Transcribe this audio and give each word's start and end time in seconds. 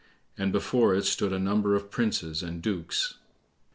And 0.35 0.51
before 0.51 0.95
it 0.95 1.05
stood 1.05 1.31
a 1.31 1.37
number 1.37 1.75
of 1.75 1.91
princes 1.91 2.41
and 2.41 2.59
dukes. 2.59 3.19